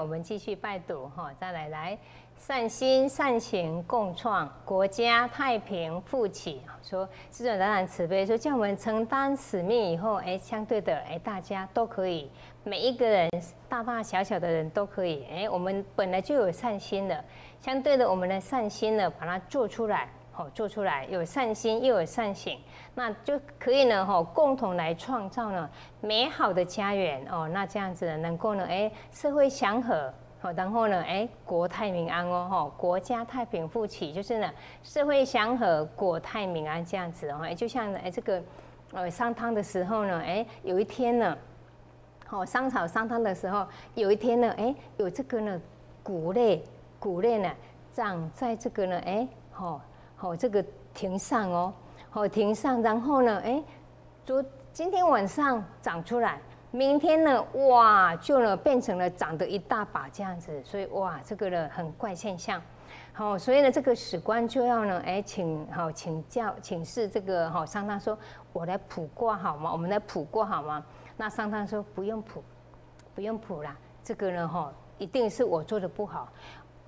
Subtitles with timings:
[0.00, 1.98] 我们继续拜读哈，再来来
[2.38, 6.62] 善心善行共创国家太平富起。
[6.82, 12.30] 说这种冉冉慈悲，说叫我们承担使命以后，哎，相对的，哎，大家都可以，
[12.64, 13.28] 每一个人
[13.68, 17.22] 大大小小的人都可以，哎，我们本来就有善心的，
[17.60, 20.08] 相对的，我们的善心呢，把它做出来。
[20.50, 22.58] 做出来有善心又有善行，
[22.94, 25.68] 那就可以呢，吼，共同来创造呢
[26.00, 27.48] 美好的家园哦。
[27.52, 34.50] 那这样子呢，能够呢，哎，社会祥和，好，然后呢，哎，国泰民安哦，吼，国家太平富起，就是呢，
[34.82, 37.40] 社会祥和，国泰民安这样子哦。
[37.42, 38.42] 哎，就像哎这个，
[38.92, 41.36] 呃，商汤的时候呢，哎，有一天呢，
[42.30, 45.60] 哦，商朝商汤的时候，有一天呢，哎，有这个呢，
[46.02, 46.64] 谷类，
[46.98, 47.50] 谷类呢，
[47.92, 49.28] 长在这个呢，哎，
[50.20, 50.28] 好。
[50.28, 51.72] 好，这个庭上哦，
[52.10, 53.64] 好庭上，然后呢，哎，
[54.26, 56.38] 昨今天晚上长出来，
[56.70, 62.60] 明天呢，哇，就呢变成了长得一大把这样子，所以哇，这个呢很怪现象。
[63.14, 68.16] 好，所以呢，这个史官就要呢，哎，请好请教请示这个好商汤说，
[68.52, 69.72] 我来卜卦好吗？
[69.72, 70.84] 我们来卜卦好吗？
[71.16, 72.44] 那商汤说不用卜，
[73.14, 73.74] 不用卜啦，
[74.04, 76.28] 这个呢，哈，一定是我做的不好，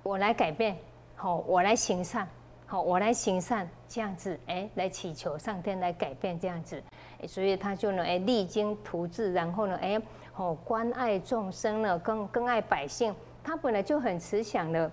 [0.03, 0.77] 我来改变，
[1.15, 2.27] 好，我来行善。
[2.73, 6.81] 好，我来行善，这样子，哎，来祈求上天来改变这样子，
[7.27, 13.13] 所以他就呢，哎，励精图治，然后呢，哎，好，关爱众生呢，更更爱百姓。
[13.43, 14.91] 他本来就很慈祥的，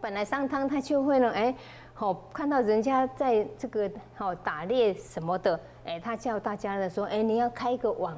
[0.00, 1.52] 本来上汤他就会呢，哎，
[1.94, 8.16] 好，看到人家在这个好打猎什么的，哎，他叫大家的说，哎，你要开一个网，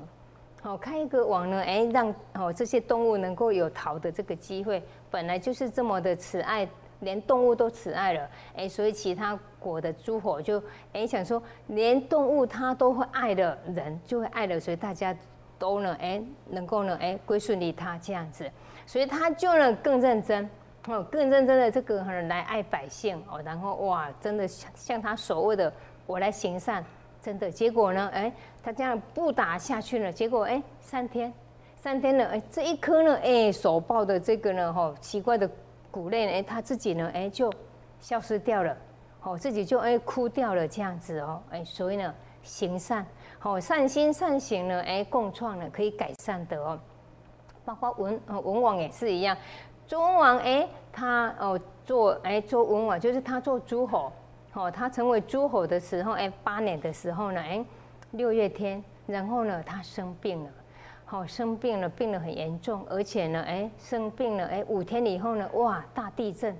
[0.60, 6.68] 好，开一个网呢，哎，让哦这些动物能够有逃的这个机会，本来就是这么的慈爱。
[7.00, 15.14] 连动物都慈爱了，哎，所以其他国的诸侯就哎想说，连动物它都会爱的人就会爱了，所以大家
[15.58, 18.50] 都呢哎能够呢哎归顺于他这样子，
[18.86, 20.48] 所以他就呢更认真
[20.88, 25.70] 哦，更认真的这个来爱百姓哦，然后哇，真的像像他所谓的
[26.06, 26.82] 我来行善，
[27.20, 28.32] 真的结果呢哎
[28.62, 31.32] 他这样不打下去了，结果哎三天
[31.76, 35.50] 三天了哎这一颗呢哎手抱的这个呢哈奇怪的。
[35.96, 37.50] 骨类哎，他自己呢哎就
[38.00, 38.76] 消失掉了，
[39.22, 43.06] 哦，自己就哎哭掉了这样子哦，哎，所以呢行善，
[43.38, 46.78] 好善心善行呢哎共创呢可以改善的哦，
[47.64, 49.34] 包括文文王也是一样，
[49.86, 54.12] 周文王哎他哦做哎做文王就是他做诸侯，
[54.52, 57.64] 哦他成为诸侯的时候哎八年的时候呢哎
[58.10, 60.50] 六月天，然后呢他生病了。
[61.08, 66.52] 好生病了，病得很严重，而且呢，哎，生病了，哎，五天以后呢，哇，大地震，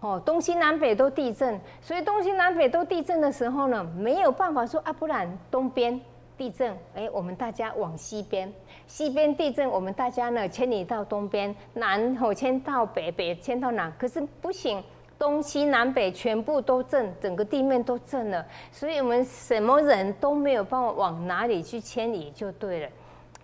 [0.00, 5.98] 哦，东西南北都地震，所以东西南北都地震的时候呢，没有办法说啊，不然东边
[6.36, 8.52] 地震，哎，我们大家往西边，
[8.86, 14.84] 西边地震，我们大家呢迁移到东边，南哦迁到北，北迁到南，可是不行，
[15.18, 22.88] 东西南北全部都震，整个地面都震了，所以我们什么人都没有办法往哪里去迁移，就对了。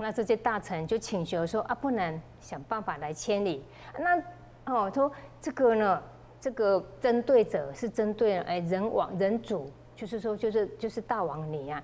[0.02, 3.62] 那这些大臣就请求说啊，不能想办法来迁离。
[3.98, 4.18] 那
[4.64, 5.12] 哦，说
[5.42, 6.02] 这个呢，
[6.40, 11.82] 这个针对者是针对哎人王人主，就是说就是就是大王你啊。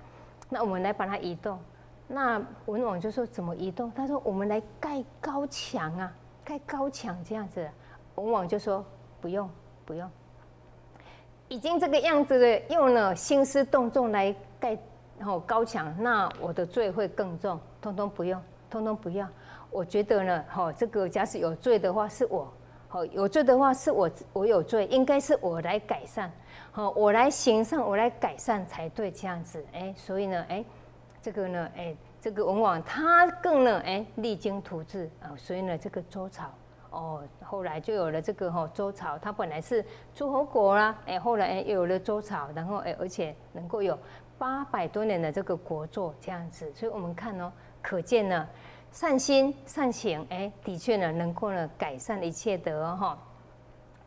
[0.49, 1.59] 那我们来把它移动。
[2.07, 3.91] 那文王就说怎么移动？
[3.95, 6.11] 他说我们来盖高墙啊，
[6.43, 7.69] 盖高墙这样子。
[8.15, 8.83] 文王就说
[9.21, 9.47] 不用
[9.85, 10.09] 不用，
[11.49, 14.75] 已经这个样子了，用了兴师动众来盖。
[15.17, 19.27] 然后高墙，那我的罪会更重，通通不用，通通不要。
[19.69, 22.51] 我觉得呢，哈，这个假使有罪的话是我，
[22.87, 26.31] 好有罪的话是我，我有罪，应该是我来改善，
[26.71, 30.63] 好我来行善，我来改善才对，这样子，哎，所以呢，哎，
[31.21, 36.45] 这个呢，哎，这个文王他更呢，哎，励精图治啊，所以呢，这个周朝，
[36.91, 39.83] 哦，后来就有了这个哈周朝，他本来是
[40.15, 43.97] 诸侯国啦，哎，后来哎又有了周朝，然后哎，而且能够有。
[44.37, 47.51] 八百多年的这个国作这样子，所以我们看哦，
[47.81, 48.47] 可见呢，
[48.91, 53.17] 善心善行，哎，的确呢，能够呢改善一切的哈。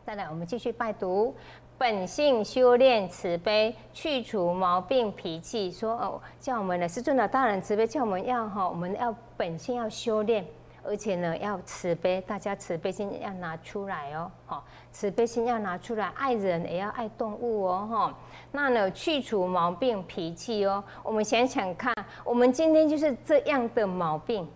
[0.05, 1.35] 再来，我们继续拜读，
[1.77, 5.71] 本性修炼慈悲，去除毛病脾气。
[5.71, 10.45] 说哦，叫我们呢，是尊的大人慈悲，叫我们要哈，我们要本性要修炼。
[10.83, 18.17] 而且呢，要慈悲，大家慈悲心要拿出来哦，哈，慈悲心要拿出来，爱人也要爱动物哦，哈。
[18.51, 20.83] 那呢，去除毛病脾气哦。
[21.03, 21.93] 我们想想看，
[22.23, 24.47] 我们今天就是这样的毛病，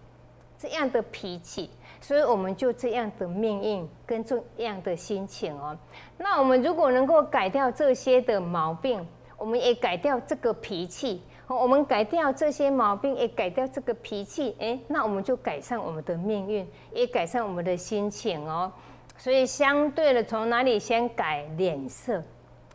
[0.58, 1.70] 这样的脾气，
[2.02, 5.78] 所以我们就这样的命运跟这样的心情哦。
[6.18, 9.08] 那我们如果能够改掉这些的毛病，
[9.38, 18.72] 我们也改掉这个脾气，我们改掉这些毛病，也改掉这个脾气，哎，那我们就改善我们的命运，也改善我们的心情哦。
[19.18, 22.24] 所以相对的，从哪里先改脸色？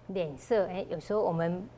[0.08, 1.68] 脸色，哎，有时候我们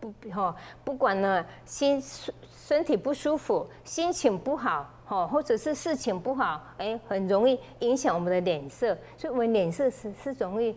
[0.00, 2.02] 不哈，不管呢，心
[2.50, 8.96] 身体不舒服，心情不好，哈，或者是事情不好，哎，很容易影响我们的脸色。
[9.16, 10.76] 所以，我们脸色是是容易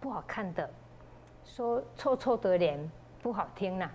[0.00, 0.68] 不好看的。
[1.44, 2.90] 说臭臭的脸
[3.20, 3.90] 不好听呐，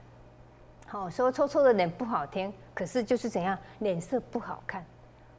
[0.97, 4.85] 好说臭臭的脸不好听，可是就是怎样，脸色不好看。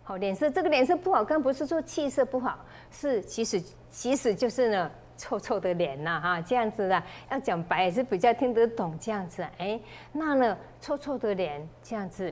[0.02, 2.58] 好，脸色这个脸色不好看，不是说气色不好，
[2.90, 4.90] 是其实其实就是呢。
[5.18, 9.42] 臭臭的脸呐，哈，这样子的，要讲白也是比较听得懂这样子。
[9.56, 9.80] 哎，
[10.12, 12.30] 那呢，臭臭的脸这样子，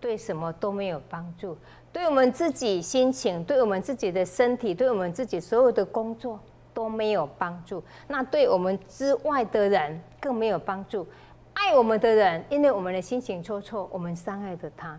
[0.00, 1.54] 对什么都没有帮助，
[1.92, 6.40] 对我们自己心情，对我们自己的身体，对我们自己所有的工作
[6.72, 7.84] 都没有帮助。
[8.08, 11.06] 那对我们之外的人更没有帮助。
[11.54, 14.98] 爱我们的人，因为我们的心情错错，我们伤害着他；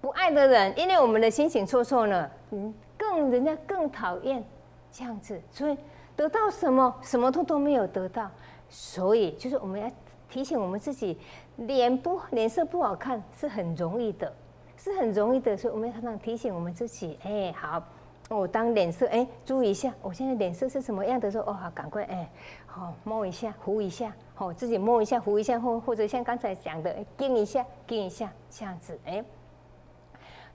[0.00, 4.44] 不爱的人，因为我们的心情错错呢，嗯，更人家更讨厌
[4.92, 5.78] 这样子，所以。
[6.16, 6.94] 得到什么？
[7.02, 8.30] 什么通通没有得到，
[8.68, 9.90] 所以就是我们要
[10.30, 11.18] 提醒我们自己，
[11.56, 14.32] 脸不脸色不好看是很容易的，
[14.76, 17.82] 是很容易的，所以我们要常常提醒我们自己，哎，好，
[18.28, 22.30] 我当脸色，哎，注意一下，我现在脸色是什么样的时候，哦，好，赶快，哎，
[22.64, 29.24] 好，摸一下，扶一下，好，自己摸一下，扶一下，或或者像刚才讲的，盯一下，盯一下，这样子，哎，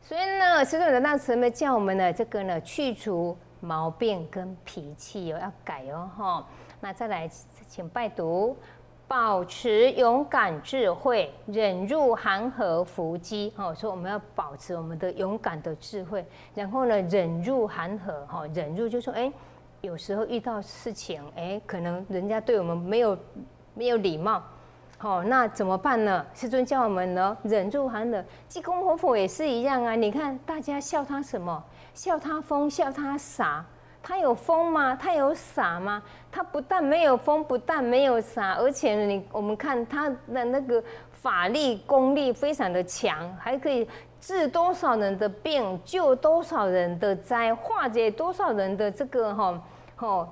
[0.02, 3.38] 所以呢，师尊的大慈悲叫我们呢，这个呢，去除。
[3.62, 6.48] 毛病跟脾气哦，要改哦，哈。
[6.80, 7.30] 那再来，
[7.68, 8.56] 请拜读，
[9.06, 13.52] 保持勇敢、智慧，忍入寒和伏击。
[13.58, 19.30] 哦，说我们要保持我们的勇敢的智慧，然后呢，忍入寒和，哈，忍入就说，哎，
[19.82, 23.18] 有时候遇到事情，哎，可能人家对我们没有
[23.80, 24.44] 没有礼貌，
[24.98, 26.26] 好，那怎么办呢？
[26.34, 28.22] 师尊教我们呢，忍住寒冷。
[28.50, 31.64] 济公活佛也是一样啊，你看大家笑他什么？
[31.94, 33.64] 笑他疯，笑他傻，
[34.04, 34.94] 他有疯吗？
[34.94, 36.04] 他有傻吗？
[36.30, 40.84] 他不但没有疯，不但没有傻，而且，你我们看他的那个
[41.14, 43.88] 法力功力非常的强，还可以
[44.20, 49.64] 治多少人的病，救多少人的灾，化解多少人的这个哈，
[49.96, 50.28] 哈，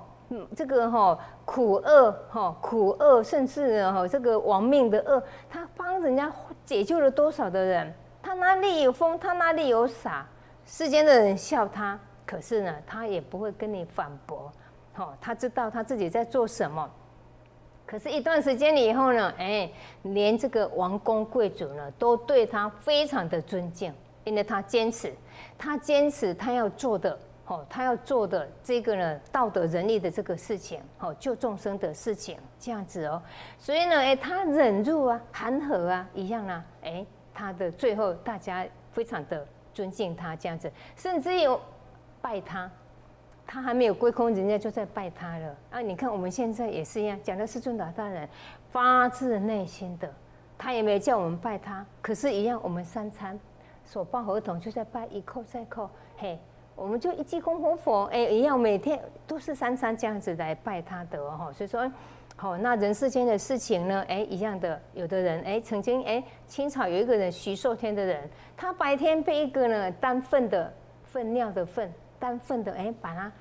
[0.54, 6.32] 这个哈苦厄哈苦厄，甚至哈这个亡命的恶，他帮人家
[6.64, 7.94] 解救了多少的人？
[8.22, 9.18] 他哪里有疯？
[9.18, 10.26] 他哪里有傻？
[10.66, 14.52] 世间的人笑他，可是呢，他也不会跟你反驳，
[14.92, 16.90] 好，他知道他自己在做什么。
[17.86, 19.70] 可是，一段时间以后呢，哎，
[20.02, 23.90] 连这个王公贵族呢，都对他非常的尊敬，
[24.24, 25.10] 因为他坚持，
[25.56, 33.20] 他坚持他要做的，哦，他要做的这个呢，道德仁义的这个事情，哦，救众生的事情，这样子哦。
[33.58, 37.04] 所以呢，哎，他忍住啊，含和啊，一样啊，哎，
[37.34, 39.46] 他的最后大家非常的。
[39.74, 41.60] 尊敬他这样子，甚至有
[42.20, 42.68] 拜他，
[43.46, 45.80] 他还没有归空，人家就在拜他了啊！
[45.80, 48.28] 你看我们现在也是一样，讲的是尊老大人
[48.72, 50.12] 发自内心的，
[50.56, 53.38] 他也没有叫我们拜他，可是，一样我们三餐
[53.84, 56.40] 所报合同就在拜一叩再叩，嘿，
[56.78, 61.90] 我们就一鞠躬活佛，哎，一样每天都是三餐这样子来拜他的哦，所以说。
[62.40, 64.04] 好，那人世间的事情呢？
[64.06, 70.72] 哎，一样的，有的人哎，曾经哎，清朝有一个人徐寿天的人，他白天被一个呢单粪的
[71.02, 73.32] 粪尿的粪单粪的哎，把他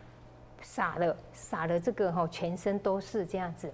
[0.63, 3.71] 撒了，撒了这个哈，全身都是这样子。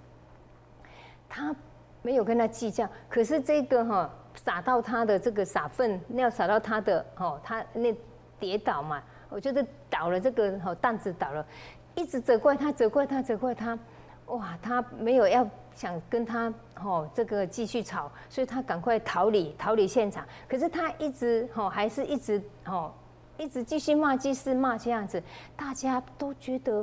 [1.26, 1.56] 他
[2.02, 7.96] 没有跟他计较，可是这个哈撒到他的这个撒粪尿撒到他的哦，他那
[8.38, 11.46] 跌倒嘛，我觉得倒了这个哈担子倒了，
[11.94, 13.78] 一直责怪他，责怪他，责怪他。
[14.26, 16.52] 哇，他没有要想跟他
[16.82, 20.24] 哦这个继续吵，所以他赶快逃离逃离现场。
[20.48, 22.90] 可是他一直吼还是一直吼
[23.36, 25.22] 一直继续骂，继续骂这样子，
[25.54, 26.82] 大家都觉得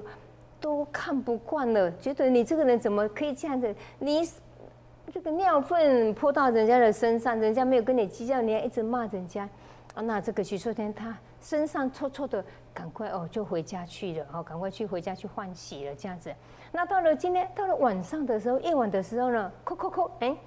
[0.59, 3.73] 都看不惯了，觉得你这个人怎么可以这样子？
[3.97, 4.21] 你
[5.11, 9.49] 这个尿粪泼到人家的身上，人家没有跟你计较，你还一直骂人家
[9.95, 10.01] 啊？
[10.03, 12.43] 那这个徐寿天他身上臭臭的，
[12.73, 16.33] 赶快哦就回家去了哦，赶快去回家去换洗了这样子。
[16.71, 20.37] 那到了今天，到了晚上的时候，夜晚的时候呢，叩叩叩，哎，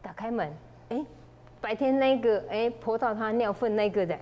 [0.00, 0.50] 打开门，
[0.88, 1.04] 哎，
[1.60, 4.18] 白天那个哎泼到他尿粪那个人，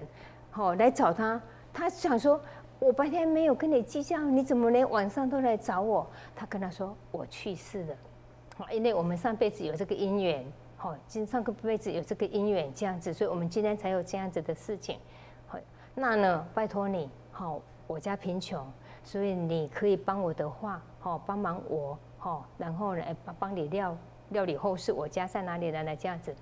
[0.50, 1.40] 好来找他，
[1.72, 2.40] 他想说，
[2.80, 6.04] 我白天没有跟你计较，你怎么连晚上都来找我？
[6.34, 7.94] 他跟他说，我去世了，
[8.56, 10.44] 好，因为我们上辈子有这个姻缘，
[10.76, 14.98] 好，今上个辈子有这个姻缘这样子，所以我们今天才有这样子的事情，
[16.00, 18.64] 那呢，拜托你，好，我家贫穷。
[19.02, 23.96] 所以你可以帮我的话，好，帮忙我，好，然后呢，帮帮你料
[24.28, 26.32] 料理后事，我家在哪里来了这样子，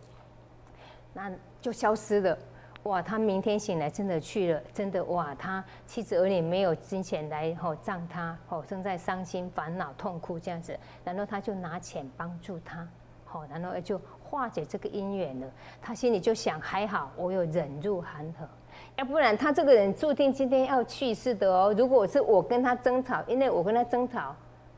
[1.15, 2.37] 那就消失了。
[2.83, 12.87] 哇，他明天醒来真的去了，真的哇，他妻子儿女没有金钱来吼葬他，吼正在伤心烦恼痛哭这样子，然后他就拿钱帮助他，
[13.25, 15.51] 好，然后就化解这个姻缘了。
[15.81, 18.49] 他心里就想，还好我有忍辱含和，
[18.97, 21.75] 要不然他这个人注定今天要去世的哦。
[21.77, 24.35] 如果是我跟他争吵，因为我跟他争吵。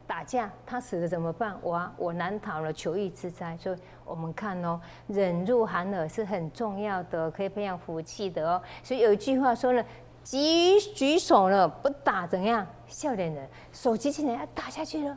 [0.07, 1.55] 打架，他死了怎么办？
[1.61, 3.55] 我我难逃了求义之灾。
[3.59, 3.77] 所以
[4.07, 8.63] 我们看哦，忍入寒耳是很重要的，可以培养福气的哦。
[8.83, 9.85] 所以有一句话说呢，
[10.25, 12.67] 举举手了不打怎样？
[12.87, 15.15] 笑脸人手举起来要打下去了，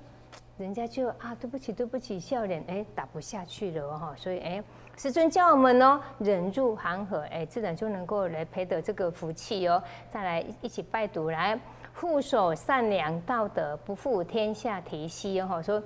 [0.58, 4.14] 人家就啊对不起对不起笑脸哎打不下去了哈。
[4.18, 4.62] 所以哎，
[5.02, 9.82] 师尊教我们哦，忍入寒河哎，自然就能够来培得这个福气哦。
[10.12, 11.60] 再来一起拜读来。
[11.96, 15.60] 护守善良道德，不负天下提膝哦。
[15.66, 15.82] 说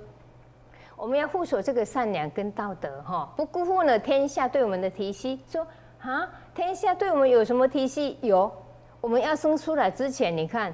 [0.96, 5.40] 我们要护守这个善良跟道德哈，不辜负呢天下对我们的提膝。
[5.48, 5.66] 说
[6.02, 8.18] 啊，天下对我们有什么提膝？
[8.20, 8.52] 有，
[9.00, 10.70] 我们要生出来之前，你看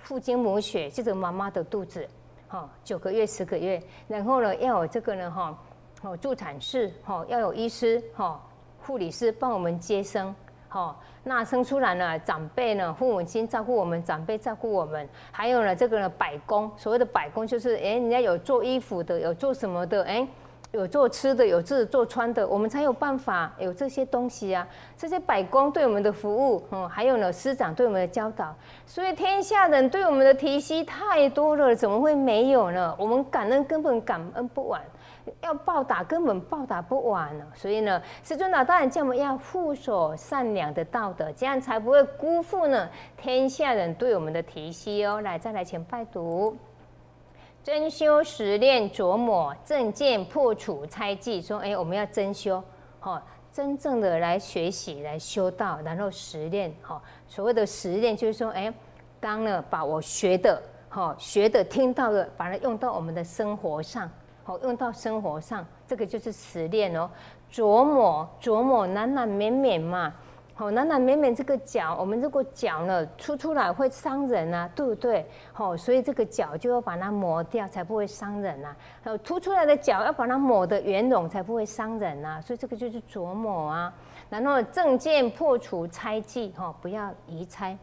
[0.00, 2.04] 父精母血，就是妈妈的肚子，
[2.48, 5.56] 哈，九个月十个月，然后呢要有这个呢哈，
[6.02, 8.40] 哦助产士，哈要有医师，哈
[8.80, 10.34] 护理师帮我们接生。
[10.70, 20.26] 哦，那生出来呢，长辈呢，父母亲照顾我们，长辈照顾我们，还有呢，这个呢，百工，所谓的百工就是，哎，人家有做衣服的，有做什么的，哎，
[20.76, 24.66] 有做吃的，有自做穿的，我们才有办法有这些东西啊。
[24.96, 28.54] 这些百工对我们的服务，嗯，还有呢，师长对我们的教导，
[28.86, 32.94] 所以天下人对我们的提携太多了，怎么会没有呢？
[32.98, 34.80] 我们感恩根本感恩不完。
[35.40, 45.20] 要报答根本报答不完了，所以呢，师尊老大人叫我们要护守善良的道德，这样才不会辜负呢天下人对我们的提携哦。
[45.22, 46.56] 来，再来请拜读，
[47.66, 52.62] 真修实练琢磨正见破除猜忌，说哎，我们要真修，
[53.00, 53.20] 哈，
[53.50, 58.72] 真正的来学习来修道，然后实练，哈，所谓的实练就是说，哎，
[59.18, 64.08] 当了把我学的，哈，学的听到的，把它用到我们的生活上。
[64.44, 67.10] 好，用到生活上，这个就是实练哦。
[67.52, 70.14] 琢磨琢磨，难难绵绵嘛。
[70.58, 75.26] 好，难难绵绵这个脚，我们如果脚呢凸出来会伤人啊，对不对？
[75.52, 78.74] 好，所以这个脚就要把它磨掉，才不会伤人啊。
[79.02, 82.40] 还有凸出来的脚要把它磨得圆融，才不会伤人啊。
[82.40, 83.92] 所以这个就是琢磨啊。
[84.30, 87.76] 然后正见破除猜忌，哈，不要疑猜。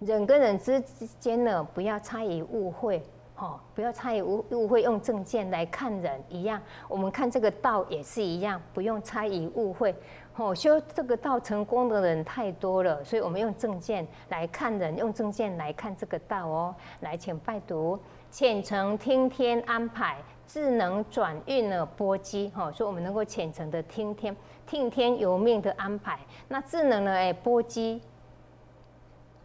[0.00, 0.80] 人跟人之
[1.20, 3.00] 间呢，不要猜疑误会。
[3.34, 6.60] 哦，不要猜疑误误会，用正见来看人一样。
[6.86, 9.92] 我们看这个道也是一样，不用猜疑误会。
[10.36, 16.74] 哦，修这个道成功的人太多了，所以我们用正见来看人，用正见来看这个道哦。
[17.00, 17.98] 来，请拜读，
[18.30, 22.50] 虔诚听天安排，智能转运了波机。
[22.54, 24.34] 哈，所以我们能够虔诚的听天，
[24.66, 26.18] 听天由命的安排。
[26.48, 27.12] 那智能呢？
[27.12, 28.00] 哎，波机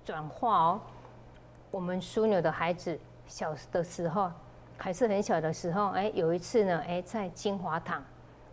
[0.06, 0.82] 转化哦。
[1.70, 3.00] 我们枢纽的孩子。
[3.30, 4.32] 小的时候，
[4.78, 8.02] 还是很小的时候，哎，有一次呢，哎，在金华堂，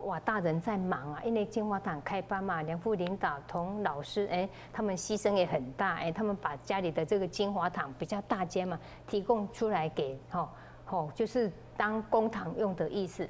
[0.05, 10.49] 哇，大人在忙啊，因为金华堂开班嘛，两副领导同老师，哎，他们牺牲也很大，哎，他们把家里的这个金华堂比较大间嘛，提供出来给，吼，
[10.85, 13.29] 吼，就是当公堂用的意思。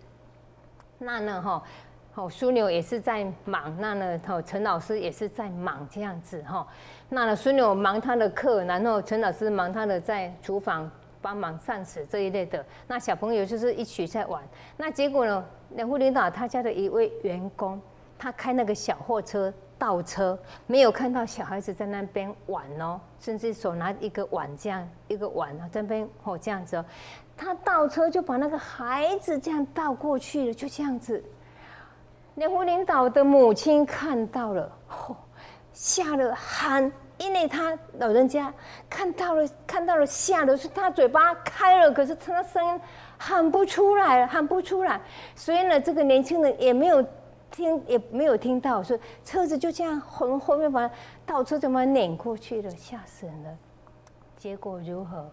[0.99, 1.63] 那呢，哈，
[2.13, 6.67] 好，枢纽也是在忙，那呢，吼，陈老师也是在忙这样子，哈，
[7.09, 10.91] 那呢，枢纽忙他的课，然后陈老师忙他的在厨房。
[11.25, 14.43] 帮忙上食这一类的，那小朋友就是一起在玩。
[14.77, 15.43] 那结果呢？
[15.75, 17.81] 两副领导他家的一位员工，
[18.19, 26.85] 他开那个小货车倒车，没有看到小孩子在那边玩哦，甚至手拿一个碗这样一个碗啊，这边哦这样子哦，
[27.37, 31.23] 他倒车就把那个孩子这样倒过去了，就这样子。
[32.37, 35.17] 两副领导的母亲看到了，吼，
[35.73, 36.91] 吓了喊。
[37.17, 38.53] 因为他老人家
[38.91, 42.81] 看到了，看到了，吓得是他嘴巴开了，可是他的声音
[43.27, 45.01] 喊不出来，喊不出来。
[45.35, 47.03] 所以呢，这个年轻人也没有
[47.51, 50.91] 听，也没有听到，说车子就这样后后面把
[51.25, 53.57] 倒车就把碾过去了，吓死人了。
[54.37, 55.27] 结果如何？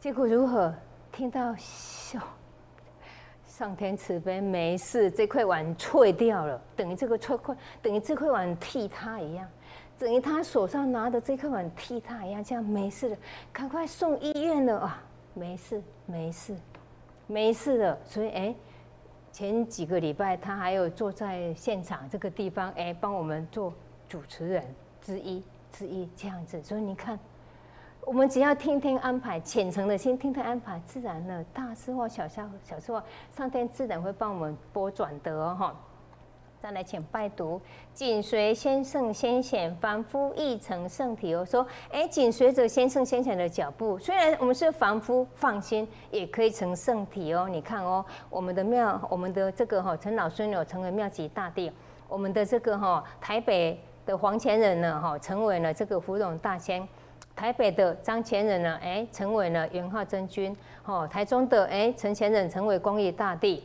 [0.00, 0.74] 结果如何？
[1.12, 2.18] 听到笑，
[3.46, 9.46] 上天慈悲，没事，这块碗碎掉了，等于这个碎块，等于这块碗替他一样。
[9.98, 13.16] 等于他手上拿的这块碗替他一样，这样没事的，
[13.52, 15.04] 赶快送医院了啊！
[15.34, 16.56] 没事，没事，
[17.26, 17.98] 没事的。
[18.04, 18.54] 所以，哎，
[19.32, 23.72] 前几个礼拜他还有坐在现场这个地方，哎，帮我们做
[24.08, 24.64] 主持人
[25.00, 26.62] 之一之一这样子。
[26.62, 27.18] 所以你看，
[28.04, 33.02] 我们只要听听安排，虔诚的心听听安排，自然呢，大事或小事小事或
[33.34, 35.74] 上天自然会帮我们拨转的哈。
[36.62, 37.60] 再来，请拜读，
[37.92, 41.44] 紧随先圣先贤，凡夫亦成圣体哦。
[41.44, 47.48] 说，哎，紧随着先圣先贤的脚步，虽然我们是凡夫，放心，也可以成圣体哦。
[47.50, 51.68] 你看哦，我们的庙，我们的这个哈陈老孙有成为庙级大帝，
[52.06, 53.76] 我们的这个哈台北
[54.06, 56.86] 的黄前人呢哈成为了这个芙蓉大仙，
[57.34, 63.64] 台北的张前人呢哎成为了元化真君，哦，台中的哎陈前人成为光义大帝。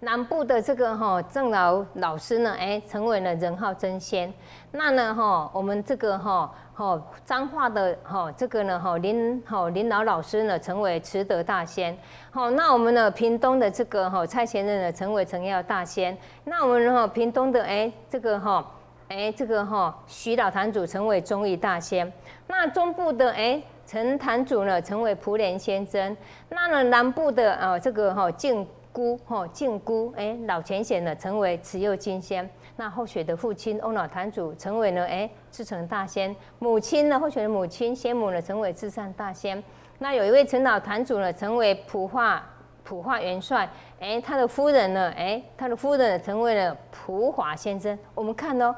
[0.00, 4.32] 南部的这个哈郑老老师呢，哎，成为了人号真仙。
[4.72, 11.96] 那呢哈，我们这个哈哈彰化的哈这个呢哈林哈林老老师呢，成为慈德大仙。
[12.30, 16.16] 好，那我们呢屏东的这个哈蔡贤人呢，成为成药大仙。
[16.44, 18.64] 那我们哈屏东的哎这个哈
[19.08, 22.12] 哎这个哈徐老坛主成为忠义大仙。
[22.46, 26.14] 那中部的哎陈坛主呢，成为普莲仙真。
[26.50, 28.66] 那呢南部的啊这个哈净。
[28.96, 39.62] 姑哈敬姑哎老前贤呢成为慈幼金仙，那后雪的父亲欧老坛主成为呢哎至诚大仙，母亲呢后雪的母亲仙母呢成为至善大仙，
[39.98, 42.42] 那有一位陈老坛主呢成为普化
[42.84, 43.68] 普化元帅，
[44.00, 48.74] 哎他的夫人呢哎他的夫人成为了普华先生，我们看哦。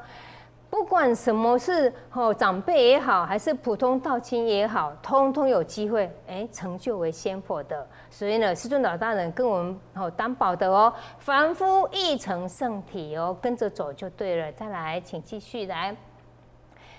[0.69, 7.87] 不管什么是哦，长辈也好，还是普通道亲也好，通通有机会哎成就为仙佛的。
[8.11, 14.51] 所以呢，师尊老大人跟我们哦担保的哦，凡夫亦成圣体哦，跟着走就对了。
[14.51, 15.95] 再来，请继续来。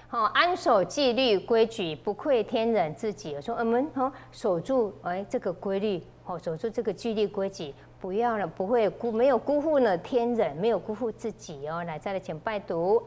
[0.08, 3.40] 好，安守纪律规矩，不愧天人自己。
[3.40, 11.85] 说我们哦守住哎这个规律哦，守住这个纪律规矩，不要了，不会辜没有辜负了天人，没有辜负自己哦。
[11.85, 13.02] 来，再来，请拜读。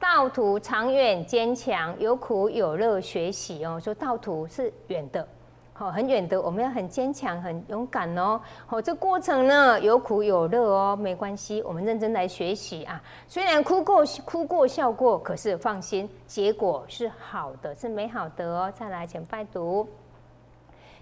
[0.00, 3.78] 道途长远坚强，有苦有乐学习哦。
[3.82, 5.26] 说道途是远的，
[5.72, 8.40] 好很远的，我们要很坚强、很勇敢哦。
[8.64, 13.02] 好，这过程呢有苦有乐哦，没关系，我们认真来学习啊。
[13.26, 18.72] 虽然哭过、哭过、笑过，可是放心，结果是好的，是美好的哦。
[18.74, 19.86] 再来，请拜读，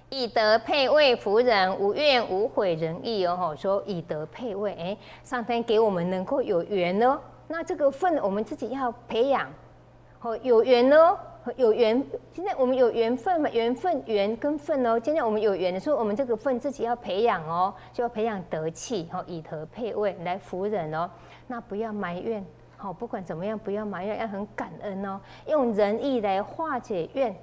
[0.09, 3.55] 以德配位服人，无怨无悔仁义哦。
[3.59, 7.19] 说以德配位，哎，上天给我们能够有缘哦。
[7.49, 9.53] 那这个份我们自己要培养，
[10.21, 11.19] 哦，有缘哦，
[11.57, 12.05] 有缘。
[12.33, 14.99] 现在我们有缘分嘛，缘分缘跟份哦。
[14.99, 21.11] 今天我们有缘的时候，我们这个份自己要培养哦，就要培养德气，哦，以德配位来服人哦。
[21.49, 22.45] 那不要埋怨，
[22.77, 27.35] 好，不管怎么样，不要埋怨，要很感恩哦，用仁义来化解怨，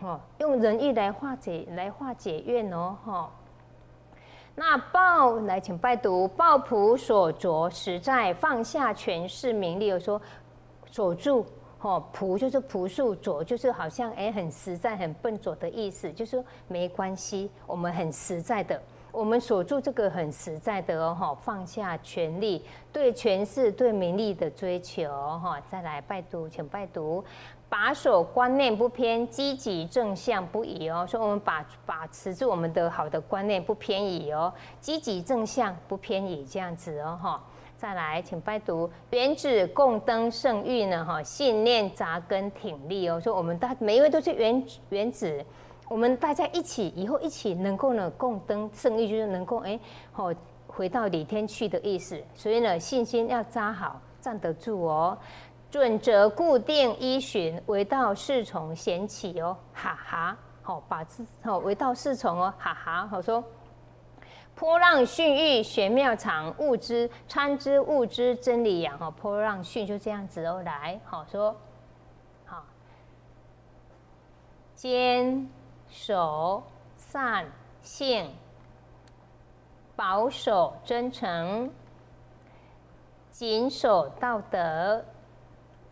[0.00, 3.30] 哦，用仁义来化解来化解怨哦，哈。
[4.56, 9.86] 那报来，请拜读报朴所着，实在放下权势名利。
[9.86, 10.20] 有说
[10.90, 11.44] 锁住，
[11.80, 18.80] 哦，朴就是朴素，拙就是好像哎很实在、很笨拙的意思，就是没关系，我们很实在的，
[19.14, 27.24] 我们锁住这个很实在的哦，哈，放下权力，对权势、对名利的追求，哈，再来拜读，请拜读。
[27.68, 31.06] 把守观念不偏，积极正向不移哦。
[31.08, 37.42] 说我们把把持住我们的好的观念不偏移哦，积极正向不偏移这样子哦哈。
[37.76, 43.20] 再来，请拜读原子共登圣域呢哈，信念扎根挺立哦。
[43.20, 45.44] 说我们大每一位都是原原子，
[45.88, 49.78] 我们大家一起以后一起能够呢共登圣域，就是能够哎
[50.12, 50.32] 好
[50.66, 52.22] 回到李天去的意思。
[52.34, 55.16] 所以呢，信心要扎好，站得住哦。
[55.70, 63.42] 准则固定依循，唯道是从显起哦，哈哈，好把自好唯道是从哦，哈哈，好说。
[64.54, 71.56] 波浪训育玄妙常，物之参之物之真理养哦，波浪训就这样子哦，来好说，
[72.44, 72.64] 好，
[74.76, 75.50] 坚
[75.94, 76.60] 守
[76.96, 77.46] 善
[77.80, 78.28] 性，
[79.94, 81.70] 保守真诚，
[83.30, 85.02] 谨守道德。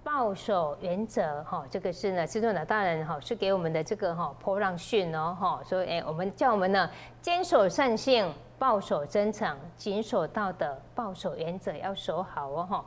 [0.04, 12.84] 报守原则，哈，这个是呢，师尊老大人哈是给我们的这个哈波浪训哦，哈，所以哎，我们叫我们呢坚守善性，报守真诚，谨守道德，报守原则要守好哦，哈。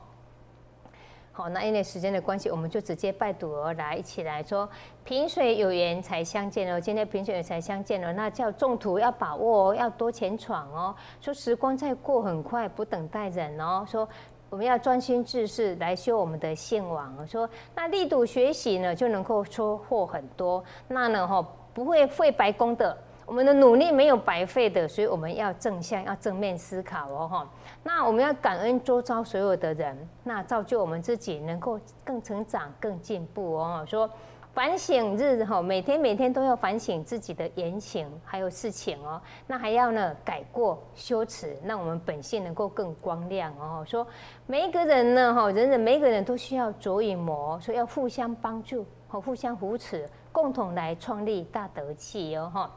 [1.37, 4.69] 好，那因为时间的关系，我们就直接拜读而来，一起来说
[5.03, 6.79] 萍水有缘才相见哦。
[6.79, 10.95] 今天萍水有才相见哦，那叫中途要把握哦，要多前闯哦。
[11.19, 13.85] 说时光在过很快，不等待人哦。
[13.85, 14.07] 说。
[14.47, 17.27] 我们要专心致志来修我们的线网。
[17.27, 20.63] 说那力度学习呢，就能够收获很多。
[20.87, 22.95] 那呢，哈不会费白功的，
[23.25, 24.87] 我们的努力没有白费的。
[24.87, 27.49] 所以我们要正向，要正面思考哦，哈。
[27.83, 33.85] 那我们要感恩周遭所有的人，那造就我们自己能够更成长、更进步哦。
[33.87, 34.09] 说
[34.53, 39.21] 反省日哈，每天每天都要反省自己的言行还有事情哦。
[39.45, 43.83] 那还要呢改过修持，让我们本性能够更光亮哦。
[43.85, 44.07] 说
[44.47, 52.71] 每一个人呢哈，人人每一个人都需要着与魔，说要互相帮助和互相扶持，共同来创立大德气哦哈。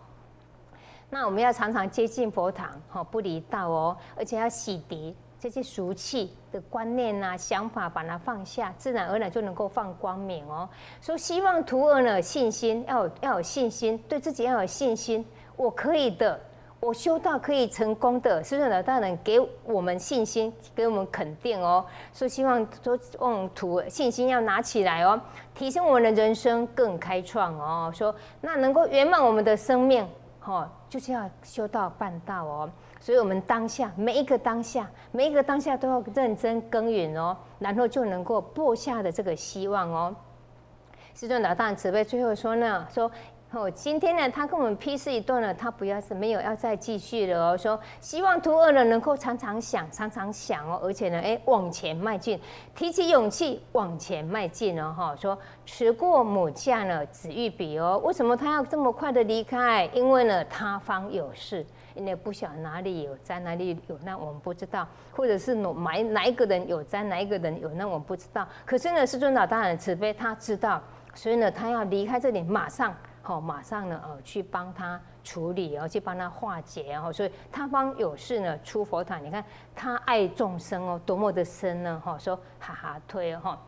[1.10, 5.14] 那我们要常常接近佛堂哈，不离道哦，而且要洗涤。
[5.40, 10.68] 这些俗气的观念呐、想法，把它放下，自然而然就能够放光明哦。
[11.00, 16.40] 说希望徒儿呢信心要有要有信心，对自己要有信心，我可以的，
[16.80, 18.42] 我修道可以成功的。
[18.42, 21.86] 师尊老大人给我们信心，给我们肯定哦。
[22.12, 25.20] 说希望说望徒信心要拿起来哦，
[25.54, 27.92] 提升我们的人生更开创哦。
[27.94, 30.04] 说那能够圆满我们的生命，
[30.40, 32.70] 哈，就是要修道办道哦。
[33.00, 40.14] 所以，我们当下每一个当下，每一个当下都要认真耕耘哦，然后就能够播下的这个希望哦。
[41.14, 43.10] 师尊老大慈悲，最后说呢，说
[43.50, 47.56] 哦，今天呢，他跟我们批示一段了，他不要是没有要再继续了哦。
[47.56, 52.38] 说希望徒二呢能够常常想，常常想哦，而且呢，哎，往前迈进，
[52.74, 54.94] 提起勇气往前迈进哦。
[54.94, 57.98] 哈，说持过母嫁呢，子欲彼哦。
[58.04, 59.88] 为什么他要这么快的离开？
[59.94, 61.64] 因为呢，他方有事。
[61.94, 68.46] 因为不晓得哪里有灾，哪里有难，我们不知道；或者是哪哪哪一个人有灾，哪一个人有难，我们不知道。
[68.64, 70.80] 可是呢，师尊老大人慈悲，他知道，
[71.12, 72.94] 所以呢，他要离开这里，马上，
[73.28, 79.18] 好，马上呢，呃，去帮他处理，然后去帮他化解，然后，所以他方有事呢，出佛塔。
[79.18, 79.44] 你看
[79.76, 83.58] 他爱众生哦，多么的深呢，哈，说哈哈推哈，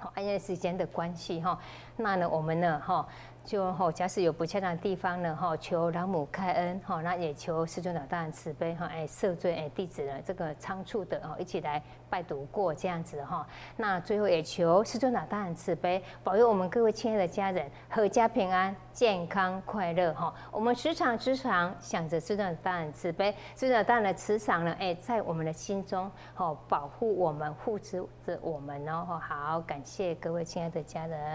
[0.00, 1.56] 好，因为时间的关系哈，
[1.94, 3.06] 那呢，我们呢，哈。
[3.48, 20.34] 就吼，假使有不恰当的地方呢，哈，求老母开恩，哈，那也求师尊老大人慈悲，哈，哎，赦罪，哎，弟子呢这个仓促的哦，一起来拜读过这样子哈，那最后也求师尊老大人慈悲，保佑我们各位亲爱的家人，阖家平安，健康快乐哈。
[20.52, 31.28] 我们时常时常想着师尊老大人慈悲，师尊老大人的慈祥呢，哎，在我们的心中，哦，保护我们，护持着我们哦，好，感谢各位亲爱的家人。